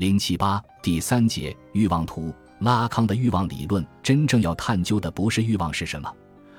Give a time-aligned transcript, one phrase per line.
[0.00, 2.32] 零七八第三节欲望图。
[2.60, 6.10] 拉康的欲望理论真正要探究的不是欲望是什么，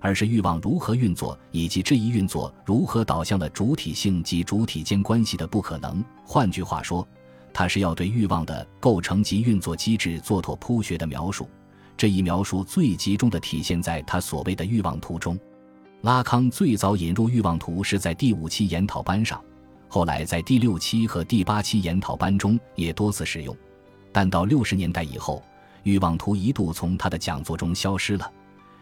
[0.00, 6.04] 而是欲望如何运作，以及这一运作如何导向了主体性及主体间关系的不可能。
[6.26, 7.08] 换句话说，
[7.54, 11.48] 他是要对欲望的构成及运作机制做拓扑学的描述。
[11.96, 15.38] 这一描述最集中的体现在他所谓的欲望图中。
[16.02, 19.42] 拉康最早引入欲望图是在第五期研讨班上。
[19.94, 23.54] 后来在第六期和第八期研讨班中也多次使用，
[24.10, 25.42] 但到六十年代以后，
[25.82, 28.32] 欲望图一度从他的讲座中消失了。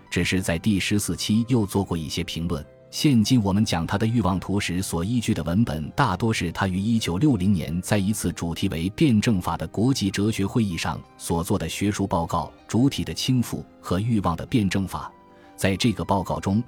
[0.08, 2.64] 只是在第十四期又做过一些评论。
[2.92, 15.10] 现今我们讲他的欲望图时所依据的文本，大多是他于一九六零年在一次主题为辩证法的国际哲学会议上所做的学术报告《主体的倾覆和欲望的辩证法》。
[15.56, 16.62] 在这个报告中。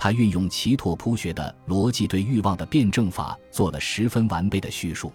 [0.00, 5.12] 他运用齐拓扑学的逻辑，对欲望的辩证法做了十分完备的叙述。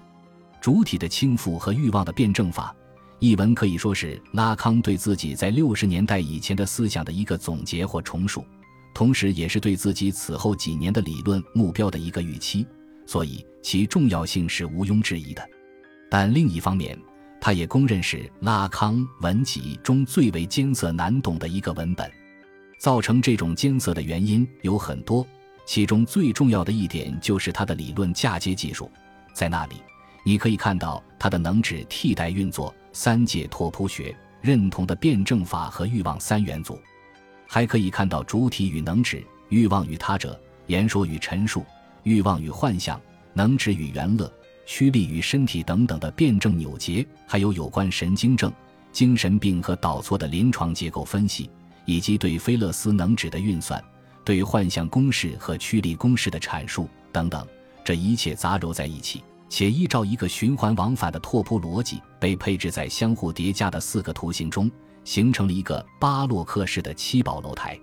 [0.59, 2.75] 主体的倾覆和欲望的辩证法
[3.19, 8.45] 译文可以说是拉康对自己在六十年代以前的思想的一个总结或重述，
[8.93, 12.67] 同时也是对自己此后几年的理论目标的一个预期，
[13.05, 15.41] 所以其重要性是毋庸置疑的。
[16.09, 16.99] 但另一方面，
[17.39, 22.11] 他也公认是拉康文集中最为艰涩难懂的一个文本。
[22.83, 25.25] 造成这种艰涩的原因有很多，
[25.65, 28.91] 其中最重要的一点就是它的理论嫁接技术。
[29.33, 29.75] 在那里，
[30.25, 36.77] 你可以看到它的能指替代运作、三界拓扑学、认同的辩证法和欲望三元组，
[37.47, 41.63] 还可以看到主体与能指、欲望与他者、言说与陈述、
[42.03, 42.99] 欲望与幻象、
[43.31, 44.29] 能指与原乐、
[44.65, 48.51] 驱力与身体等等的辩证扭结，还有有关神经症、
[48.91, 51.49] 精神病和导错的临床结构分析。
[51.85, 53.83] 以及对菲勒斯能指的运算、
[54.23, 57.45] 对幻象公式和曲力公式的阐述等等，
[57.83, 64.71] 这一切杂糅在一起，且依照一个循环往返的拓扑逻辑，被配置在相互叠加的四个图形中，
[65.03, 67.77] 形成了一个巴洛克式的七宝楼台。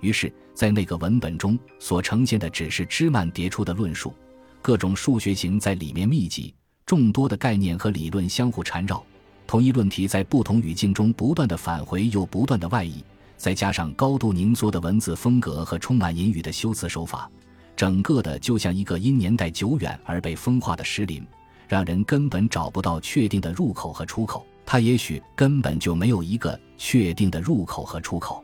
[0.00, 4.12] 于是，在那个文本中所呈现的只是枝蔓叠出的论述，
[4.60, 6.54] 各种数学形在里面密集，
[6.84, 9.04] 众多的概念和理论相互缠绕，
[9.46, 13.02] 同一论题在不同语境中不断的返回又不断的外溢。
[13.44, 17.30] 再加上高度凝缩的文字风格和充满隐语的修辞手法，
[17.76, 21.22] 整个的就像一个因年代久远而被风化的石林，
[21.68, 24.46] 让人根本找不到确定的入口和出口。
[24.64, 28.42] 它也许根本就没有一个确定的入口和出口。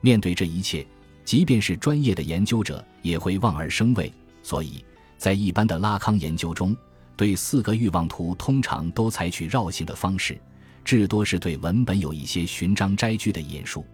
[0.00, 0.84] 面对这一切，
[1.24, 4.12] 即便是专业的研究者也会望而生畏。
[4.42, 4.84] 所以
[5.18, 6.76] 在一般的拉康研究中，
[7.16, 10.36] 对四个欲望图通常都采取绕行的方式，
[10.84, 13.86] 至多是对文本有一些寻章摘句的引述。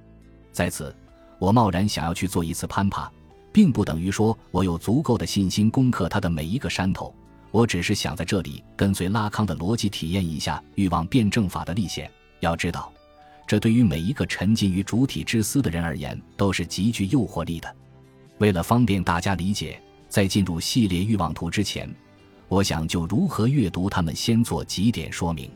[0.58, 0.92] 在此，
[1.38, 3.08] 我贸然想要去做一次攀爬，
[3.52, 7.14] 并不等于说我有足够的信心攻克它的每一个山头。
[7.52, 12.10] 我只是想在这里跟随拉康的逻辑体验一下欲望辩证法的历险。
[12.41, 12.92] 要知道，
[13.46, 17.72] 这对于每一个沉浸于主体之思的人而言都是极具诱惑力的。
[18.38, 21.88] 为了方便大家理解，在进入系列欲望图之前，
[22.48, 25.48] 我想就如何阅读它们先做几点说明。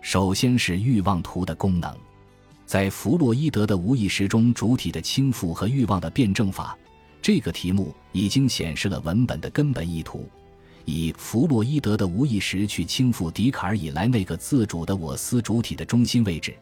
[0.00, 1.94] 首先是欲望图的功能。
[2.70, 6.78] 在弗洛伊德的无意识中，主体的倾覆和欲望的辩证法
[7.20, 10.30] 这个题目已经显示了文本的根本意图，
[10.84, 16.54] 以弗洛伊德的无意识去倾覆笛卡尔以来那个自主的我思主体的中心位置，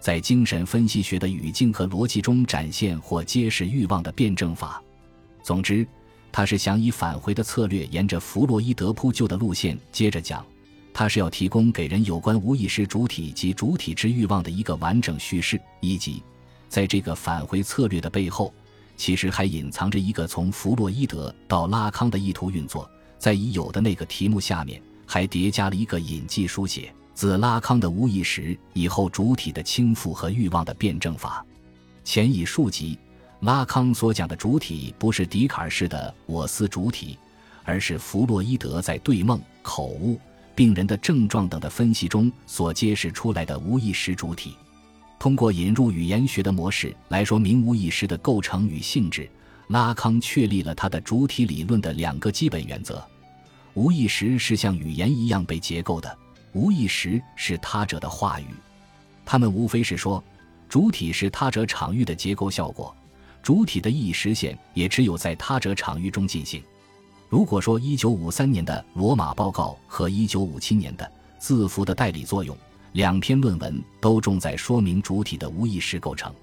[0.00, 4.82] 在精神分析学的语境和逻辑中展现或揭示欲望的辩证法。
[5.42, 5.86] 总之，
[6.32, 10.42] 他是想以返回的策略，沿着弗洛伊德铺就的路线接着讲。
[11.00, 16.22] 它是要提供给人有关无意识主体及主体之欲望的一个完整叙事，以及
[16.68, 18.52] 在这个返回策略的背后，
[18.98, 22.86] 其实还隐藏着一个从弗洛伊德到拉康的意图运作。
[23.18, 31.42] 在已有的那个题目下面，还叠加了一个引记书写自拉康的无意识以后主体的倾覆和欲望的辩证法。
[32.04, 32.98] 前已述及，
[33.40, 37.18] 拉康所讲的主体不是笛卡尔式的我思主体，
[37.64, 40.20] 而是弗洛伊德在对梦、口误。
[40.60, 44.54] 病人的症状等的分析中所揭示出来的无意识主体，
[45.18, 49.26] 通过引入语言学的模式来说明无意识的构成与性质，
[49.68, 53.02] 拉康确立了他的主体理论的两个基本原则：
[53.72, 56.14] 无意识是像语言一样被结构的，
[56.52, 58.44] 无意识是他者的话语。
[59.24, 60.22] 他们无非是说，
[60.68, 62.94] 主体是他者场域的结构效果，
[63.42, 66.62] 主体的意义实现也只有在他者场域中进行。
[67.30, 72.56] 如果说1953年的罗马报告和1957年的字符的代理作用
[72.92, 76.34] 两篇论文都重在说明主体的无意识构成，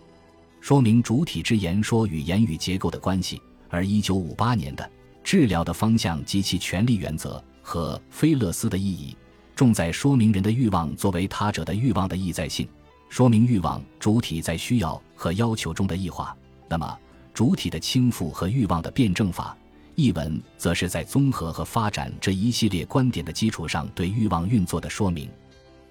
[0.61, 4.89] 说明主体之言说与言语结构的关系，而1958年的
[5.25, 9.13] 治疗的方向及其权利原则和菲勒斯的意义
[9.57, 12.65] 重在说明人的欲望作为他者的欲望的意在性，
[13.09, 16.33] 说明欲望主体在需要和要求中的异化。
[16.69, 16.97] 那么，
[17.33, 19.57] 主体的倾覆和欲望的辩证法，
[19.97, 25.27] 译文则是在综合和发展这一系列观点的基础上对欲望运作的说明。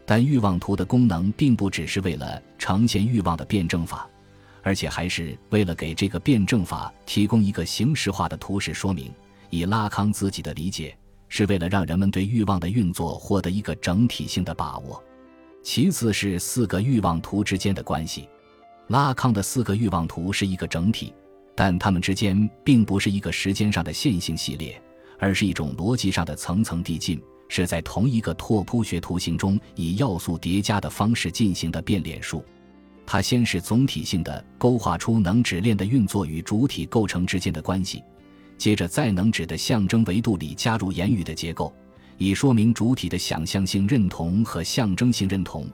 [0.05, 4.09] 但欲望图的功能并不只是为了呈现欲望的辩证法，
[4.63, 9.13] 而且还是为了给这个辩证法提供一个形式化的图式说明。
[9.51, 10.97] 以拉康自己的理解，
[11.29, 15.03] 是为了让人们对欲望的运作获得一个整体性的把握。
[15.65, 18.29] 其次是四个欲望图之间的关系。
[18.87, 21.13] 拉康的四个欲望图是一个整体，
[21.57, 24.81] 但它们之间并不是一个时间上的线性系列，
[25.19, 27.21] 而是一种逻辑上的层层递进。
[27.49, 32.45] 是在同一个拓扑学图形中以要素叠加的方式进行的变脸术。
[33.07, 38.03] 它先是总体性的勾画出能指链的运作与主体构成之间的关系，
[38.59, 41.73] 接着在能指的象征维度里加入言语的结构，
[42.19, 45.69] 以说明主体的想象性认同和象征性认同，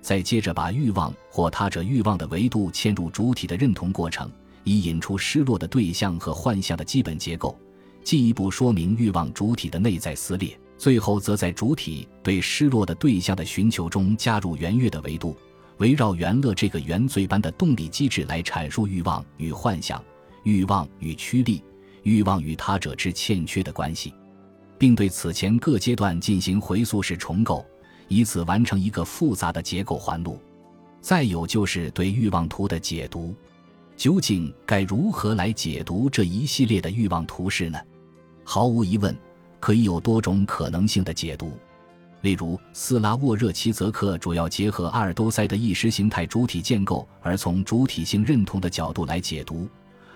[0.00, 4.30] 再接着把欲望或他者欲望的维度嵌入主体的认同过程，
[4.68, 7.58] 以引出失落的对象和幻象的基本结构，
[8.04, 10.58] 进一步说明欲望主体的内在撕裂。
[10.76, 15.36] 最后，则在主体对失落的对象的寻求中加入圆月的维度，
[15.78, 20.04] 围绕圆乐这个原罪般的动力机制来阐述欲望与幻想、
[20.44, 21.64] 欲望与驱力、
[22.02, 24.14] 欲望与他者之欠缺的关系，
[24.78, 27.66] 并对此前各阶段进行回溯式重构，
[28.06, 30.38] 以此完成一个复杂的结构环路。
[31.00, 33.34] 再有就是对欲望图的解读，
[33.98, 37.78] 究竟该如何来解读这一系列的欲望图式呢？
[38.44, 39.14] 毫无疑问。
[39.60, 41.50] 可以有多种可能性的解读，
[42.20, 49.66] 例如斯拉沃热奇泽克主要结合阿尔都塞的意识形态主体建构，而从主体性认同的角度来解读；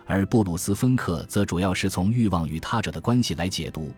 [0.07, 3.91] 而布鲁斯芬克则主要是从欲望与他者的关系来解读。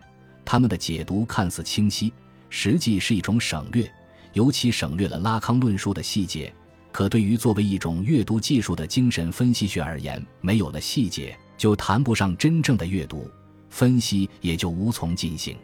[0.43, 2.11] 他们的解读看似清晰，
[2.49, 3.87] 实际是一种省略，
[4.33, 6.51] 尤其省略了拉康论述的细节。
[6.95, 13.29] 可对于作为一种阅读技术的精神分析学而言，没有了细节，就谈不上真正的阅读。
[13.69, 15.57] 分析也就无从进行，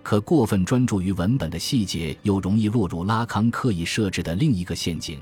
[0.00, 5.18] 可过分专注于文本的细节，又容易落入拉康刻意设置的另一个陷阱，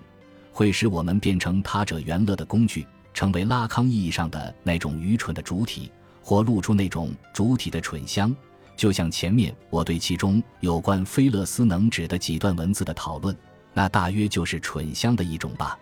[0.52, 5.90] 会使我们变成他者圆乐的工具，成为拉康意义上的那种愚蠢的主体，
[6.20, 8.36] 或露出那种主体的蠢相。
[8.76, 13.34] 就像前面我对其中有关菲勒斯能指的几段文字的讨论，
[13.74, 15.78] 那大约就是蠢相的一种吧。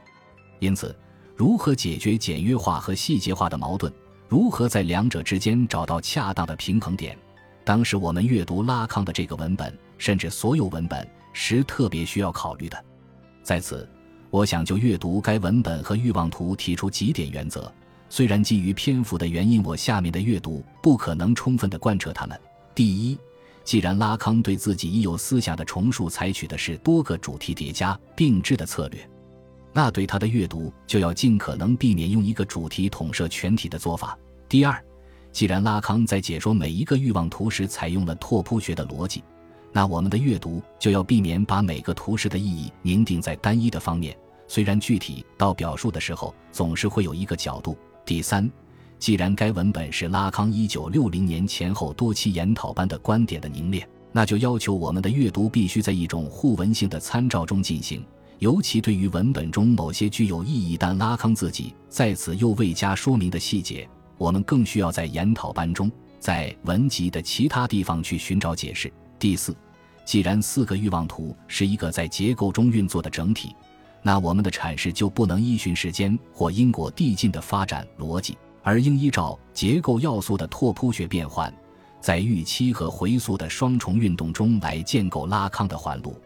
[0.59, 0.95] 因此，
[1.35, 3.93] 如何解决简约化和细节化的矛盾？
[4.29, 7.17] 如何在两者之间找到恰当的平衡点？
[7.65, 12.85] 当时我们阅读拉康的这个文本，甚至所有文本时，特别需要考虑的。
[13.43, 13.89] 在此，
[14.31, 17.73] 我想就阅读该文本和欲望图提出几点原则。
[18.09, 22.41] 虽然基于篇幅的原因，我下面的阅读不可能充分的贯彻它们。
[22.75, 23.19] 第一，
[23.67, 29.11] 既然拉康对自己已有思想的重述采取的是多个主题叠加并置的策略。
[29.73, 34.17] 那对他的阅读就要尽可能避免用一个主题统摄全体的做法。
[34.49, 34.81] 第二，
[35.33, 39.25] 既然拉康在解说每一个欲望图时采用了拓扑学的逻辑，
[39.73, 44.17] 那我们的阅读就要避免把每个图式的意义凝定在单一的方面，
[44.47, 47.77] 虽然具体到表述的时候总是会有一个角度。
[48.05, 48.49] 第三，
[48.99, 58.05] 既然该文本是拉康一九六零年前后多期研讨般的观点的凝练，那就要求我们的阅读必须在一种互文性的参照中进行。
[58.39, 68.93] 尤其对于文本中某些具有意义但拉康自己在此又未加说明的细节，我们更需要在研讨班中，在文集的其他地方去寻找解释。
[69.19, 69.57] 第四，
[70.05, 73.55] 既然四个欲望图是一个在结构中运作的整体，
[74.03, 81.55] 那我们的阐释就不能依循时间或因果递进的发展逻辑，而应依照结构要素的拓扑学变换，
[82.01, 86.21] 在预期和回溯的双重运动中来建构拉康的环路。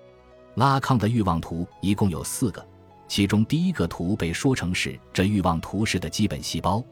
[0.55, 2.67] 拉康的欲望图一共有四个，
[3.07, 6.83] 其中第一个图被说成是这欲望图式的基本细胞，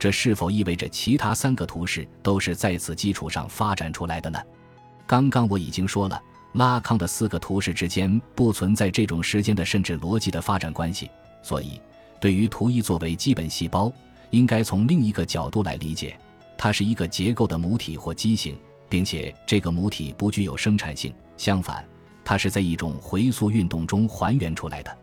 [0.00, 4.40] 这是否意味着其他三个图式都是在此基础上发展出来的呢？
[5.06, 6.20] 刚刚我已经说了，
[6.54, 11.08] 拉康的四个图式之间不存在这种时间的甚至逻辑的发展关系，
[11.40, 11.80] 所以
[12.20, 13.92] 对于图一作为基本细胞，
[14.30, 16.18] 应该从另一个角度来理解，
[16.56, 18.58] 它是一个结构的母体或畸形，
[18.88, 21.84] 并且这个母体不具有生产性，相反。
[22.24, 24.98] 它是在一种回溯运动中还原出来的。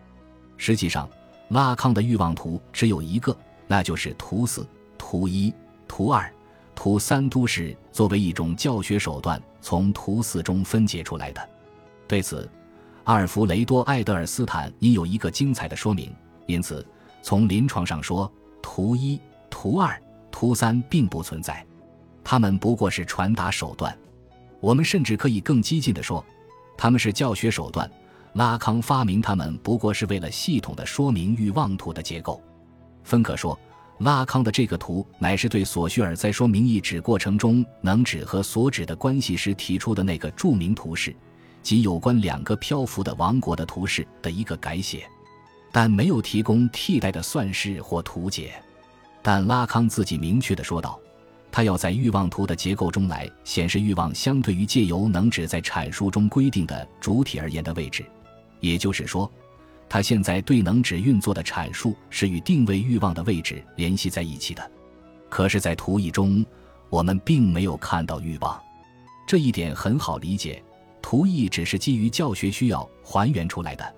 [0.58, 1.10] 实际上，
[1.50, 3.36] 拉康的欲望图只有一个，
[3.68, 4.68] 那就是图四、
[4.98, 5.52] 图一、
[5.88, 6.32] 图二、
[6.76, 11.50] 图三都是作为一种教学手段从图四中分解出来的。
[12.08, 12.48] 对此，
[13.06, 16.14] 阿尔弗雷多·爱德尔斯坦应有一个精彩的说明。
[16.46, 16.86] 因此，
[17.24, 18.32] 从临床上说，
[18.66, 19.96] 图一、图二、
[20.32, 21.64] 图三并不存在，
[22.24, 23.96] 它们不过是传达手段。
[24.60, 26.26] 我们甚至可以更激进地说。
[26.76, 27.90] 他们是教学手段。
[28.34, 32.42] 拉康发明它们不过是为了系统的说明欲望图的结构。
[33.04, 33.58] 芬可说，
[34.00, 41.16] 拉康的这个图乃是对索绪尔在说明意指过程中能指和所指的关系时提出的那个著名图式，
[41.62, 45.08] 即有关两个漂浮的王国的图式的一个改写，
[45.76, 48.54] 但没有提供替代的算式或图解。
[49.22, 50.98] 但拉康自己明确地说道，
[51.52, 58.06] 他要在欲望图的结构中来显示欲望相对于借由能指在阐述中规定的主体而言的位置。
[58.62, 59.30] 也就是说，
[59.90, 64.72] 他现在对能指运作的阐述是与定位欲望的位置联系在一起的。
[65.28, 66.46] 可是，在图意中，
[66.90, 68.58] 我们并没有看到欲望，
[69.28, 70.64] 这一点很好理解。
[71.02, 73.94] 图意只是基于教学需要还原出来的，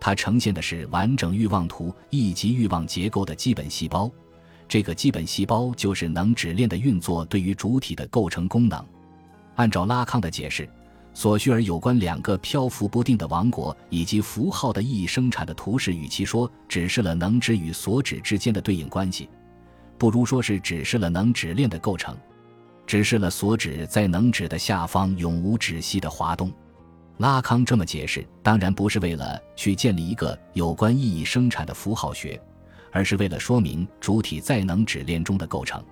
[0.00, 4.10] 它呈现的是完整欲望图以及欲望结构的基本细胞。
[4.66, 8.84] 这个基本细胞就是能指链的运作对于主体的构成功能。
[9.56, 10.68] 按照拉康的解释。
[11.12, 19.28] 索绪尔有关两个漂浮不定的王国以及符号的意义生产的图式，与其说指示了能指与所指之间的对应关系，
[19.98, 22.16] 不如说是指示了能指链的构成，
[22.86, 26.52] 指示了所指在能指的下方永无止息的滑动。
[27.20, 32.40] 拉康这么解释，当然不是为了去建立一个有关意义生产的符号学，
[32.90, 35.84] 而是为了说明主体在能指链中的构成。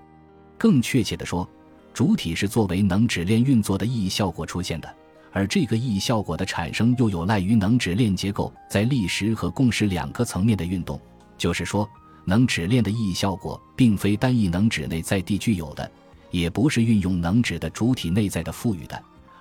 [0.56, 1.46] 更确切地说，
[1.92, 4.96] 主体是作为能指链运作的意义效果出现的。
[5.30, 10.98] 而这个意义效果的产生，又有赖于能指链结构在历时和共识两个层面的运动。
[11.36, 11.86] 就是说，
[12.24, 15.92] 能指链的意义效果，并非单一能指内在地具有的，
[16.30, 18.98] 也不是运用能指的主体内在的赋予的，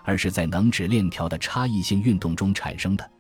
[0.07, 3.11] 而是在能指链条的差异性运动中产生的。